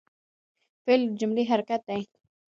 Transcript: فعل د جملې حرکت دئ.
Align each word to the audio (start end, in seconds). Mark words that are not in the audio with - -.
فعل 0.85 1.01
د 1.09 1.11
جملې 1.19 1.43
حرکت 1.51 1.81
دئ. 1.89 2.01